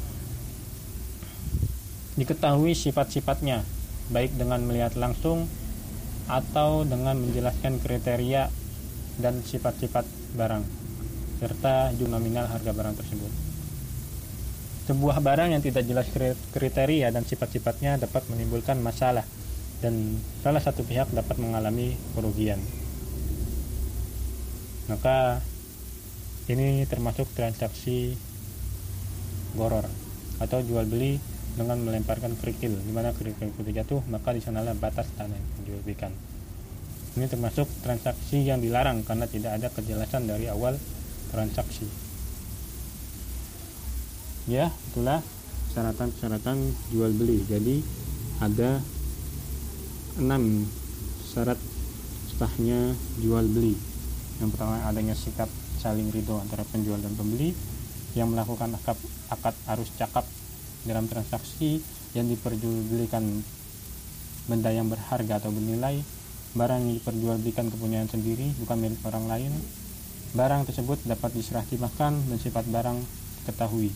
diketahui 2.15 2.79
sifat-sifatnya 2.79 3.67
baik 4.07 4.39
dengan 4.39 4.63
melihat 4.63 4.95
langsung 4.95 5.51
atau 6.31 6.87
dengan 6.87 7.19
menjelaskan 7.19 7.75
kriteria 7.83 8.47
dan 9.19 9.43
sifat-sifat 9.43 10.07
barang 10.39 10.84
serta 11.39 11.91
jumlah 11.95 12.19
nominal 12.19 12.47
harga 12.47 12.71
barang 12.71 12.95
tersebut. 12.95 13.31
Sebuah 14.85 15.17
barang 15.17 15.49
yang 15.57 15.63
tidak 15.65 15.83
jelas 15.89 16.07
kriteria 16.53 17.09
dan 17.09 17.25
sifat-sifatnya 17.25 17.97
dapat 17.97 18.21
menimbulkan 18.29 18.77
masalah 18.79 19.25
dan 19.81 20.21
salah 20.45 20.61
satu 20.61 20.85
pihak 20.85 21.09
dapat 21.09 21.41
mengalami 21.41 21.97
kerugian. 22.13 22.61
Maka 24.85 25.41
ini 26.45 26.85
termasuk 26.85 27.25
transaksi 27.33 28.13
goror 29.57 29.89
atau 30.37 30.59
jual 30.61 30.85
beli 30.85 31.17
dengan 31.55 31.79
melemparkan 31.81 32.35
kerikil 32.35 32.75
di 32.75 32.91
mana 32.91 33.15
kerikil 33.15 33.49
itu 33.49 33.71
jatuh 33.71 34.03
maka 34.11 34.35
di 34.35 34.43
sanalah 34.43 34.75
batas 34.75 35.07
tanah 35.15 35.33
yang 35.33 35.47
dijual 35.63 36.11
ini 37.15 37.25
termasuk 37.31 37.63
transaksi 37.79 38.43
yang 38.43 38.59
dilarang 38.59 39.07
karena 39.07 39.23
tidak 39.23 39.55
ada 39.55 39.71
kejelasan 39.71 40.27
dari 40.27 40.51
awal 40.51 40.75
transaksi 41.35 42.05
ya 44.45 44.69
itulah 44.93 45.21
syaratan-syaratan 45.73 46.57
jual 46.93 47.11
beli. 47.17 47.41
Jadi 47.43 47.81
ada 48.39 48.79
enam 50.21 50.63
syarat 51.27 51.59
sahnya 52.35 52.95
jual 53.19 53.43
beli. 53.51 53.75
Yang 54.39 54.49
pertama 54.55 54.79
adanya 54.87 55.15
sikap 55.17 55.51
saling 55.81 56.07
ridho 56.13 56.39
antara 56.39 56.63
penjual 56.69 57.01
dan 57.01 57.11
pembeli. 57.17 57.51
Yang 58.15 58.31
melakukan 58.31 58.71
akad, 58.79 58.95
akad 59.27 59.55
arus 59.75 59.91
cakap 59.99 60.23
dalam 60.87 61.11
transaksi. 61.11 61.83
Yang 62.15 62.39
diperjualbelikan 62.39 63.27
benda 64.47 64.71
yang 64.71 64.87
berharga 64.87 65.43
atau 65.43 65.51
bernilai. 65.51 65.99
Barang 66.55 66.87
yang 66.87 66.95
diperjualbelikan 67.03 67.67
kepunyaan 67.67 68.07
sendiri 68.07 68.55
bukan 68.63 68.79
milik 68.79 69.03
orang 69.03 69.27
lain 69.27 69.51
barang 70.35 70.67
tersebut 70.67 70.99
dapat 71.07 71.31
diserah 71.31 71.63
terjemahkan 71.63 72.11
dan 72.11 72.37
sifat 72.37 72.67
barang 72.67 72.99
ketahui 73.47 73.95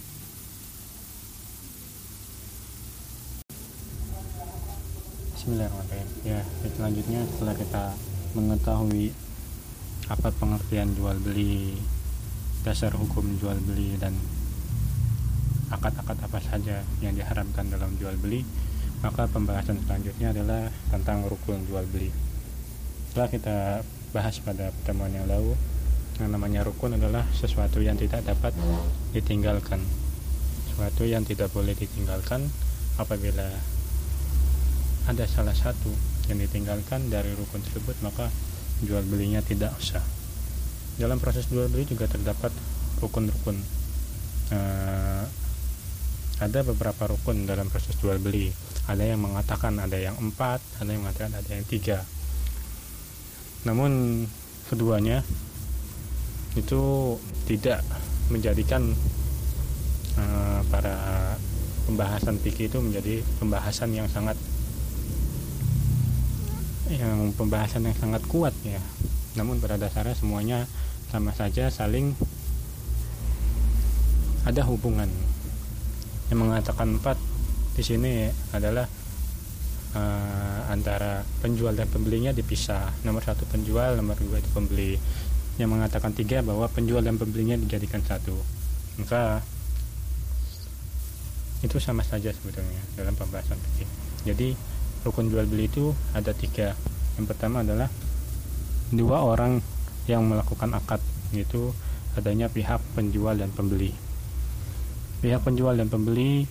Bismillahirrahmanirrahim. 5.35 6.09
Ya 6.23 6.39
selanjutnya 6.63 7.21
setelah 7.27 7.55
kita 7.59 7.83
mengetahui 8.39 9.11
apa 10.07 10.29
pengertian 10.35 10.95
jual 10.95 11.15
beli 11.19 11.75
dasar 12.63 12.95
hukum 12.95 13.35
jual 13.39 13.59
beli 13.67 13.99
dan 13.99 14.15
akad-akad 15.75 16.23
apa 16.23 16.39
saja 16.39 16.83
yang 17.03 17.19
diharamkan 17.19 17.67
dalam 17.67 17.91
jual 17.99 18.15
beli 18.19 18.47
maka 19.03 19.27
pembahasan 19.31 19.79
selanjutnya 19.83 20.31
adalah 20.31 20.71
tentang 20.91 21.23
rukun 21.27 21.67
jual 21.67 21.83
beli. 21.91 22.11
Setelah 23.11 23.27
kita 23.27 23.57
bahas 24.15 24.39
pada 24.43 24.71
pertemuan 24.71 25.11
yang 25.11 25.27
lalu 25.27 25.55
yang 26.19 26.35
namanya 26.35 26.67
rukun 26.67 26.99
adalah 26.99 27.23
sesuatu 27.31 27.79
yang 27.79 27.95
tidak 27.95 28.27
dapat 28.27 28.51
ditinggalkan. 29.15 29.79
Sesuatu 30.67 31.07
yang 31.07 31.23
tidak 31.23 31.47
boleh 31.55 31.71
ditinggalkan 31.71 32.43
apabila 32.99 33.47
ada 35.07 35.25
salah 35.25 35.55
satu 35.55 35.89
yang 36.27 36.37
ditinggalkan 36.43 37.07
dari 37.07 37.31
rukun 37.33 37.63
tersebut 37.63 37.97
maka 38.03 38.27
jual 38.83 39.01
belinya 39.07 39.39
tidak 39.39 39.71
usah. 39.79 40.03
Dalam 40.99 41.17
proses 41.23 41.47
jual 41.47 41.71
beli 41.71 41.87
juga 41.87 42.11
terdapat 42.11 42.51
rukun-rukun. 42.99 43.57
Uh, 44.51 45.23
ada 46.39 46.59
beberapa 46.63 47.15
rukun 47.15 47.47
dalam 47.47 47.71
proses 47.71 47.95
jual 47.99 48.19
beli. 48.19 48.51
Ada 48.91 49.15
yang 49.15 49.23
mengatakan 49.23 49.79
ada 49.79 49.95
yang 49.95 50.19
empat 50.19 50.59
ada 50.83 50.89
yang 50.91 51.07
mengatakan 51.07 51.31
ada 51.39 51.49
yang 51.51 51.63
tiga. 51.63 52.03
Namun 53.63 54.23
keduanya 54.67 55.23
itu 56.59 57.15
tidak 57.47 57.81
menjadikan 58.29 58.93
uh, 60.19 60.61
para 60.69 60.95
pembahasan 61.89 62.37
fikih 62.37 62.69
itu 62.69 62.77
menjadi 62.77 63.25
pembahasan 63.41 63.89
yang 63.95 64.05
sangat 64.05 64.37
yang 66.89 67.33
pembahasan 67.37 67.85
yang 67.85 67.97
sangat 67.97 68.21
kuat 68.29 68.53
ya. 68.65 68.81
Namun 69.37 69.61
pada 69.61 69.77
dasarnya 69.77 70.17
semuanya 70.17 70.65
sama 71.09 71.33
saja 71.33 71.69
saling 71.69 72.13
ada 74.45 74.61
hubungan. 74.65 75.09
Yang 76.29 76.39
mengatakan 76.45 76.97
empat 76.97 77.17
di 77.73 77.83
sini 77.85 78.29
adalah 78.53 78.85
uh, 79.93 80.61
antara 80.69 81.25
penjual 81.41 81.73
dan 81.73 81.89
pembelinya 81.89 82.33
dipisah. 82.33 83.05
Nomor 83.05 83.21
satu 83.21 83.45
penjual 83.49 83.97
nomor 83.97 84.17
dua 84.17 84.41
itu 84.41 84.49
pembeli 84.53 84.97
yang 85.59 85.69
mengatakan 85.75 86.15
tiga 86.15 86.39
bahwa 86.39 86.65
penjual 86.71 87.03
dan 87.03 87.19
pembelinya 87.19 87.59
dijadikan 87.59 87.99
satu. 88.01 88.33
Maka 88.97 89.43
itu 91.59 91.75
sama 91.77 92.01
saja 92.07 92.31
sebetulnya 92.31 92.79
dalam 92.95 93.11
pembahasan 93.19 93.59
fikih 93.59 94.09
jadi 94.27 94.55
rukun 95.07 95.31
jual 95.31 95.47
beli 95.47 95.71
itu 95.71 95.95
ada 96.11 96.35
tiga. 96.35 96.75
Yang 97.15 97.25
pertama 97.35 97.63
adalah 97.63 97.87
dua 98.91 99.23
orang 99.23 99.63
yang 100.09 100.27
melakukan 100.27 100.75
akad 100.75 100.99
yaitu 101.31 101.71
adanya 102.17 102.51
pihak 102.51 102.81
penjual 102.97 103.35
dan 103.37 103.51
pembeli. 103.53 103.95
Pihak 105.23 105.43
penjual 105.43 105.75
dan 105.75 105.87
pembeli 105.87 106.47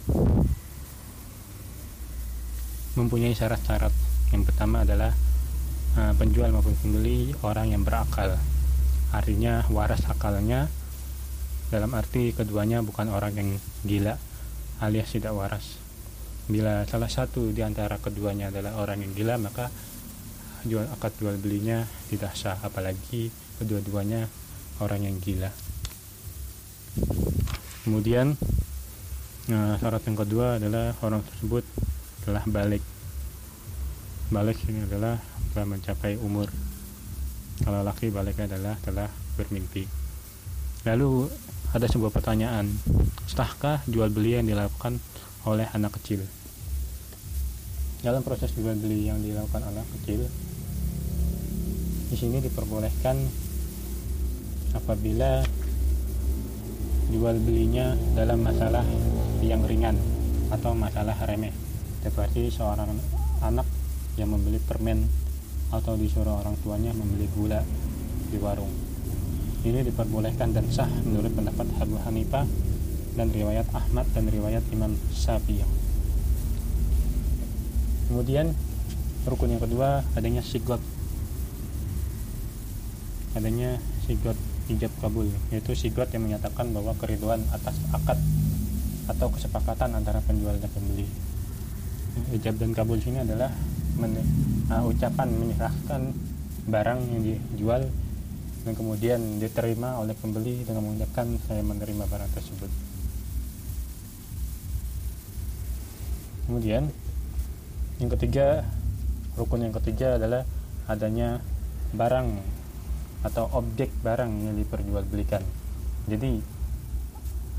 mempunyai 2.96 3.36
syarat-syarat. 3.36 3.92
Yang 4.32 4.52
pertama 4.52 4.84
adalah 4.84 5.12
uh, 5.96 6.12
penjual 6.16 6.52
maupun 6.52 6.76
pembeli 6.80 7.32
orang 7.44 7.72
yang 7.72 7.84
berakal 7.84 8.36
artinya 9.12 9.64
waras 9.72 10.04
akalnya. 10.08 10.68
Dalam 11.68 11.92
arti 11.92 12.32
keduanya 12.32 12.80
bukan 12.80 13.12
orang 13.12 13.36
yang 13.36 13.48
gila 13.84 14.16
alias 14.80 15.12
tidak 15.12 15.36
waras. 15.36 15.76
Bila 16.48 16.88
salah 16.88 17.12
satu 17.12 17.52
di 17.52 17.60
antara 17.60 18.00
keduanya 18.00 18.48
adalah 18.48 18.80
orang 18.80 19.04
yang 19.04 19.12
gila 19.12 19.36
maka 19.36 19.68
jual 20.64 20.88
akad 20.88 21.12
jual 21.20 21.36
belinya 21.36 21.84
tidak 22.08 22.32
sah. 22.32 22.56
Apalagi 22.64 23.28
kedua-duanya 23.60 24.24
orang 24.80 25.04
yang 25.04 25.16
gila. 25.20 25.52
Kemudian 27.84 28.36
nah, 29.52 29.76
syarat 29.76 30.02
yang 30.08 30.18
kedua 30.18 30.56
adalah 30.56 30.96
orang 31.04 31.20
tersebut 31.24 31.64
telah 32.24 32.44
balik. 32.48 32.84
Balik 34.32 34.60
ini 34.68 34.84
adalah 34.84 35.20
telah 35.52 35.66
mencapai 35.68 36.20
umur 36.20 36.52
kalau 37.62 37.82
laki 37.82 38.10
baliknya 38.12 38.50
adalah 38.54 38.74
telah 38.82 39.10
bermimpi. 39.38 39.86
Lalu 40.86 41.26
ada 41.74 41.84
sebuah 41.84 42.14
pertanyaan 42.14 42.70
sahkah 43.28 43.84
jual 43.84 44.08
beli 44.08 44.38
yang 44.38 44.46
dilakukan 44.48 44.96
oleh 45.44 45.68
anak 45.74 45.98
kecil? 46.00 46.24
Dalam 48.00 48.22
proses 48.22 48.54
jual 48.54 48.78
beli 48.78 49.10
yang 49.10 49.18
dilakukan 49.20 49.62
anak 49.68 49.86
kecil 49.98 50.24
di 52.08 52.16
sini 52.16 52.40
diperbolehkan 52.40 53.20
apabila 54.72 55.44
jual 57.08 57.36
belinya 57.40 57.96
dalam 58.16 58.44
masalah 58.44 58.84
yang 59.44 59.64
ringan 59.64 59.96
atau 60.48 60.72
masalah 60.72 61.16
remeh. 61.28 61.52
Seperti 62.00 62.48
seorang 62.48 62.88
anak 63.44 63.66
yang 64.16 64.32
membeli 64.32 64.56
permen 64.62 65.04
atau 65.68 65.94
disuruh 66.00 66.40
orang 66.40 66.56
tuanya 66.64 66.92
membeli 66.96 67.28
gula 67.36 67.60
di 68.28 68.38
warung. 68.40 68.72
Ini 69.66 69.84
diperbolehkan 69.84 70.54
dan 70.54 70.64
sah 70.70 70.88
menurut 71.04 71.34
pendapat 71.34 71.66
Abu 71.82 71.98
Hanifah 72.00 72.46
dan 73.18 73.28
riwayat 73.34 73.66
Ahmad 73.74 74.06
dan 74.14 74.30
riwayat 74.30 74.62
Imam 74.70 74.94
Syafi'i. 75.10 75.66
Kemudian 78.08 78.54
rukun 79.28 79.52
yang 79.52 79.60
kedua 79.60 80.06
adanya 80.16 80.40
sigot. 80.40 80.80
Adanya 83.36 83.76
sigot 84.08 84.38
ijab 84.72 84.92
kabul 85.00 85.28
yaitu 85.52 85.72
sigot 85.76 86.08
yang 86.12 86.24
menyatakan 86.24 86.72
bahwa 86.72 86.96
keriduan 86.96 87.44
atas 87.52 87.76
akad 87.92 88.16
atau 89.08 89.28
kesepakatan 89.32 89.96
antara 89.96 90.24
penjual 90.24 90.56
dan 90.56 90.70
pembeli. 90.72 91.04
Ijab 92.32 92.56
dan 92.56 92.72
kabul 92.72 93.00
sini 93.00 93.20
adalah 93.20 93.52
uh, 94.72 94.82
ucapan 94.88 95.28
menyerahkan 95.32 96.12
barang 96.68 97.00
yang 97.08 97.20
dijual 97.24 97.82
dan 98.66 98.72
kemudian 98.76 99.20
diterima 99.40 99.96
oleh 99.96 100.12
pembeli 100.18 100.64
dengan 100.64 100.84
mengucapkan 100.84 101.26
saya 101.48 101.64
menerima 101.64 102.04
barang 102.04 102.30
tersebut 102.36 102.70
kemudian 106.48 106.92
yang 107.98 108.10
ketiga 108.14 108.62
rukun 109.38 109.70
yang 109.70 109.74
ketiga 109.74 110.18
adalah 110.18 110.42
adanya 110.90 111.38
barang 111.94 112.58
atau 113.26 113.50
objek 113.54 113.90
barang 114.02 114.30
yang 114.46 114.54
diperjualbelikan. 114.58 115.42
Jadi 116.06 116.38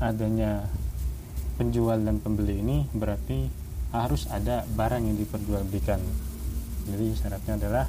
adanya 0.00 0.64
penjual 1.60 2.00
dan 2.00 2.20
pembeli 2.20 2.64
ini 2.64 2.88
berarti 2.92 3.48
harus 3.92 4.24
ada 4.32 4.64
barang 4.64 5.02
yang 5.04 5.16
diperjualbelikan. 5.20 6.00
Jadi 6.88 7.06
syaratnya 7.18 7.54
adalah 7.60 7.86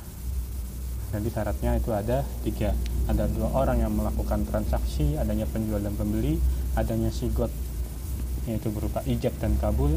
jadi 1.12 1.28
syaratnya 1.28 1.72
itu 1.76 1.92
ada 1.92 2.24
tiga. 2.44 2.72
Ada 3.12 3.28
dua 3.28 3.52
orang 3.52 3.84
yang 3.84 3.92
melakukan 3.92 4.48
transaksi 4.48 5.20
adanya 5.20 5.44
penjual 5.48 5.84
dan 5.84 5.92
pembeli 5.96 6.40
adanya 6.80 7.12
sigot 7.12 7.52
yaitu 8.48 8.72
berupa 8.72 9.04
ijab 9.06 9.36
dan 9.40 9.56
kabul. 9.60 9.92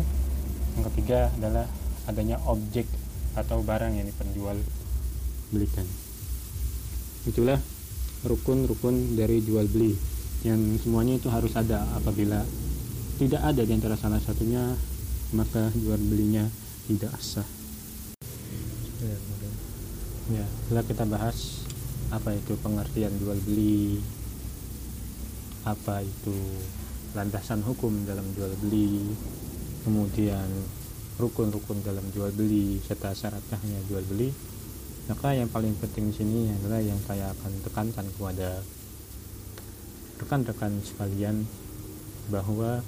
Yang 0.74 0.85
ketiga 0.90 1.30
adalah 1.38 1.66
adanya 2.11 2.42
objek 2.50 2.85
atau 3.38 3.62
barang 3.62 3.94
yang 3.94 4.07
diperjual 4.11 4.59
belikan. 5.54 5.87
Itulah 7.24 7.62
rukun-rukun 8.26 9.14
dari 9.14 9.38
jual 9.44 9.70
beli 9.70 9.94
yang 10.44 10.61
semuanya 10.76 11.16
itu 11.16 11.33
harus 11.33 11.52
ada 11.57 11.88
apabila 11.96 12.44
tidak 13.16 13.40
ada 13.40 13.62
di 13.64 13.72
antara 13.72 13.96
salah 13.96 14.20
satunya 14.20 14.76
maka 15.33 15.72
jual 15.72 15.96
belinya 15.96 16.44
tidak 16.85 17.16
sah 17.16 17.63
ya 20.32 20.44
setelah 20.64 20.84
kita 20.88 21.04
bahas 21.04 21.66
apa 22.08 22.32
itu 22.32 22.56
pengertian 22.60 23.12
jual 23.20 23.36
beli 23.44 24.00
apa 25.64 26.00
itu 26.04 26.36
landasan 27.12 27.60
hukum 27.64 28.04
dalam 28.08 28.24
jual 28.36 28.52
beli 28.64 29.12
kemudian 29.84 30.48
rukun-rukun 31.14 31.78
dalam 31.86 32.02
jual 32.10 32.32
beli 32.34 32.82
serta 32.82 33.14
syarat 33.14 33.42
sahnya 33.46 33.78
jual 33.86 34.02
beli. 34.10 34.34
Maka 35.04 35.36
yang 35.36 35.52
paling 35.52 35.76
penting 35.78 36.10
di 36.10 36.14
sini 36.16 36.40
adalah 36.48 36.80
yang 36.80 36.96
saya 37.04 37.30
akan 37.36 37.52
tekankan 37.60 38.06
kepada 38.08 38.64
rekan-rekan 40.16 40.72
sekalian 40.80 41.44
bahwa 42.32 42.80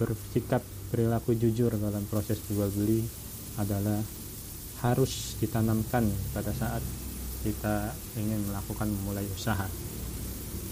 bersikap 0.00 0.64
perilaku 0.88 1.36
jujur 1.36 1.68
dalam 1.76 2.02
proses 2.08 2.40
jual 2.48 2.72
beli 2.72 3.04
adalah 3.60 4.00
harus 4.82 5.34
ditanamkan 5.42 6.06
pada 6.30 6.54
saat 6.54 6.82
kita 7.42 7.94
ingin 8.18 8.42
melakukan 8.50 8.90
memulai 8.90 9.26
usaha. 9.34 9.66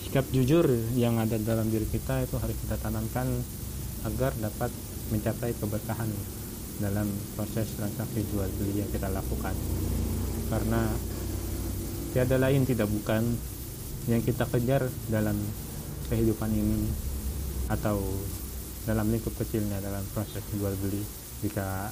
Sikap 0.07 0.27
jujur 0.31 0.67
yang 0.95 1.19
ada 1.19 1.35
dalam 1.43 1.67
diri 1.67 1.87
kita 1.91 2.23
itu 2.23 2.39
harus 2.39 2.55
kita 2.63 2.79
tanamkan 2.79 3.27
agar 4.07 4.31
dapat 4.39 4.71
mencapai 5.11 5.51
keberkahan 5.59 6.11
dalam 6.79 7.09
proses 7.35 7.67
transaksi 7.75 8.23
jual 8.31 8.47
beli 8.59 8.83
yang 8.85 8.91
kita 8.95 9.11
lakukan. 9.11 9.55
Karena 10.47 10.87
tiada 12.15 12.39
lain 12.39 12.63
tidak 12.63 12.87
bukan 12.87 13.35
yang 14.07 14.23
kita 14.23 14.47
kejar 14.47 14.87
dalam 15.11 15.35
kehidupan 16.07 16.55
ini 16.55 16.87
atau 17.67 17.99
dalam 18.87 19.11
lingkup 19.11 19.35
kecilnya 19.35 19.83
dalam 19.83 20.07
proses 20.15 20.43
jual 20.55 20.71
beli. 20.79 21.03
Jika 21.43 21.91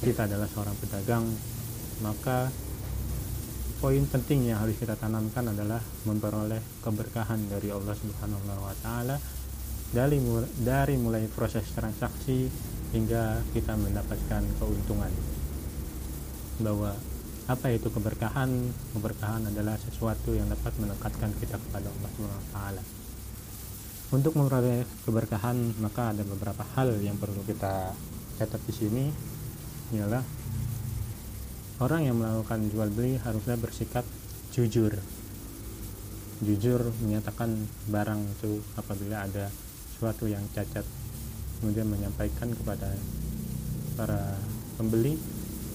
kita 0.00 0.24
adalah 0.24 0.48
seorang 0.48 0.76
pedagang 0.80 1.24
maka 2.00 2.48
poin 3.80 4.04
penting 4.08 4.52
yang 4.52 4.60
harus 4.60 4.76
kita 4.76 4.92
tanamkan 4.96 5.52
adalah 5.52 5.80
memperoleh 6.04 6.60
keberkahan 6.84 7.40
dari 7.48 7.72
Allah 7.72 7.96
Subhanahu 7.96 8.44
wa 8.44 8.76
taala. 8.84 9.16
Dari 9.90 10.22
dari 10.62 10.94
mulai 11.00 11.26
proses 11.26 11.66
transaksi 11.74 12.46
hingga 12.94 13.40
kita 13.56 13.74
mendapatkan 13.74 14.44
keuntungan. 14.60 15.12
Bahwa 16.60 16.92
apa 17.48 17.66
itu 17.72 17.88
keberkahan? 17.88 18.48
Keberkahan 18.94 19.48
adalah 19.48 19.80
sesuatu 19.80 20.36
yang 20.36 20.46
dapat 20.46 20.76
mendekatkan 20.76 21.32
kita 21.40 21.56
kepada 21.56 21.88
Allah 21.88 22.10
Subhanahu 22.14 22.40
wa 22.40 22.50
taala. 22.52 22.82
Untuk 24.12 24.32
memperoleh 24.36 24.84
keberkahan 25.08 25.56
maka 25.80 26.12
ada 26.12 26.22
beberapa 26.22 26.62
hal 26.76 27.00
yang 27.00 27.16
perlu 27.16 27.40
kita 27.48 27.96
catat 28.36 28.60
di 28.68 28.72
sini 28.76 29.04
ialah 29.90 30.22
orang 31.82 32.06
yang 32.06 32.16
melakukan 32.20 32.70
jual 32.70 32.88
beli 32.92 33.18
harusnya 33.18 33.56
bersikap 33.58 34.06
jujur. 34.54 34.94
Jujur 36.40 36.80
menyatakan 37.04 37.52
barang 37.90 38.20
itu 38.38 38.62
apabila 38.78 39.26
ada 39.26 39.50
sesuatu 39.92 40.30
yang 40.30 40.42
cacat. 40.54 40.86
Kemudian 41.60 41.92
menyampaikan 41.92 42.48
kepada 42.56 42.88
para 43.98 44.40
pembeli 44.80 45.20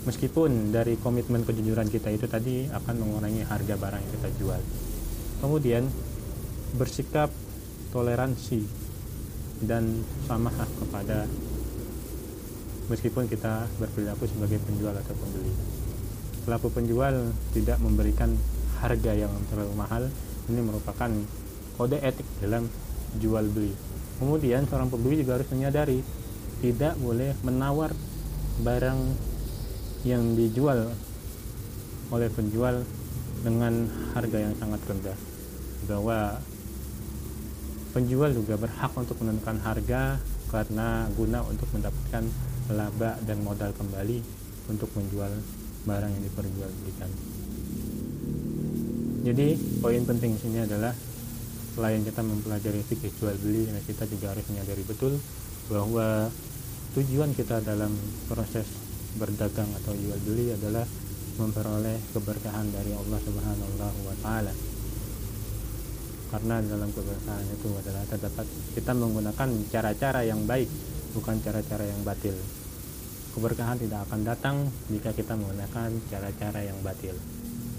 meskipun 0.10 0.73
dari 0.73 0.97
komitmen 0.97 1.45
kejujuran 1.45 1.89
kita 1.89 2.10
itu 2.10 2.25
tadi 2.25 2.65
akan 2.69 2.95
mengurangi 3.06 3.45
harga 3.45 3.75
barang 3.78 4.01
yang 4.01 4.13
kita 4.17 4.30
jual. 4.41 4.62
Kemudian 5.45 5.86
bersikap 6.78 7.30
toleransi 7.93 8.65
dan 9.63 10.01
samahah 10.25 10.67
kepada 10.82 11.30
meskipun 12.87 13.25
kita 13.25 13.65
berperilaku 13.81 14.29
sebagai 14.29 14.61
penjual 14.61 14.93
atau 14.93 15.13
pembeli. 15.17 15.53
Pelaku 16.45 16.67
penjual 16.69 17.33
tidak 17.57 17.77
memberikan 17.81 18.37
harga 18.77 19.11
yang 19.17 19.33
terlalu 19.49 19.73
mahal. 19.73 20.03
Ini 20.45 20.61
merupakan 20.61 21.09
kode 21.75 21.97
etik 22.05 22.27
dalam 22.37 22.69
jual 23.17 23.45
beli. 23.49 23.73
Kemudian 24.21 24.69
seorang 24.69 24.93
pembeli 24.93 25.25
juga 25.25 25.41
harus 25.41 25.49
menyadari 25.49 25.99
tidak 26.61 26.95
boleh 27.01 27.33
menawar 27.41 27.91
barang 28.61 28.99
yang 30.05 30.37
dijual 30.37 30.93
oleh 32.13 32.29
penjual 32.29 32.85
dengan 33.41 33.89
harga 34.13 34.37
yang 34.37 34.53
sangat 34.61 34.79
rendah. 34.85 35.17
Bahwa 35.89 36.37
penjual 37.97 38.31
juga 38.37 38.55
berhak 38.61 38.93
untuk 38.93 39.17
menentukan 39.25 39.57
harga 39.65 40.21
karena 40.53 41.09
guna 41.17 41.41
untuk 41.43 41.67
mendapatkan 41.73 42.23
laba 42.73 43.19
dan 43.25 43.41
modal 43.45 43.69
kembali 43.78 44.21
untuk 44.69 44.89
menjual 44.97 45.30
barang 45.86 46.12
yang 46.12 46.23
diperjualbelikan. 46.25 47.12
Jadi 49.25 49.47
poin 49.82 50.01
penting 50.06 50.38
sini 50.38 50.65
adalah 50.65 50.93
selain 51.73 52.01
kita 52.06 52.21
mempelajari 52.21 52.82
fikih 52.86 53.13
jual 53.17 53.36
beli, 53.41 53.69
kita 53.86 54.06
juga 54.10 54.34
harus 54.34 54.45
menyadari 54.49 54.86
betul 54.86 55.17
bahwa 55.69 56.30
tujuan 56.93 57.34
kita 57.34 57.60
dalam 57.65 57.91
proses 58.30 58.65
berdagang 59.17 59.67
atau 59.84 59.93
jual 59.97 60.19
beli 60.23 60.54
adalah 60.54 60.86
memperoleh 61.36 61.99
keberkahan 62.15 62.69
dari 62.71 62.95
Allah 62.95 63.19
Subhanahu 63.19 63.73
wa 64.08 64.15
taala. 64.23 64.54
Karena 66.32 66.56
dalam 66.63 66.89
keberkahan 66.91 67.45
itu 67.47 67.69
adalah 67.75 68.04
terdapat 68.08 68.45
kita 68.75 68.91
menggunakan 68.95 69.49
cara-cara 69.71 70.21
yang 70.23 70.43
baik, 70.47 70.67
bukan 71.15 71.39
cara-cara 71.39 71.88
yang 71.88 72.04
batil. 72.04 72.36
Keberkahan 73.32 73.80
tidak 73.80 74.04
akan 74.08 74.21
datang 74.28 74.56
jika 74.91 75.15
kita 75.15 75.36
menggunakan 75.39 75.89
cara-cara 76.12 76.60
yang 76.63 76.80
batil. 76.84 77.15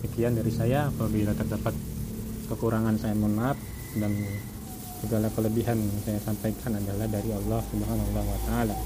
Sekian 0.01 0.37
dari 0.37 0.53
saya, 0.53 0.89
apabila 0.89 1.33
terdapat 1.37 1.73
kekurangan 2.49 2.97
saya 2.97 3.13
mohon 3.17 3.37
maaf 3.37 3.59
dan 3.97 4.13
segala 5.01 5.29
kelebihan 5.33 5.77
yang 5.77 6.01
saya 6.05 6.21
sampaikan 6.25 6.77
adalah 6.77 7.09
dari 7.09 7.31
Allah 7.33 7.61
Subhanahu 7.73 8.11
wa 8.17 8.41
taala. 8.49 8.77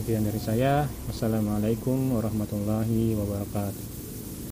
Sekian 0.00 0.26
dari 0.26 0.40
saya. 0.42 0.84
Wassalamualaikum 1.08 2.18
warahmatullahi 2.18 3.16
wabarakatuh. 3.16 4.03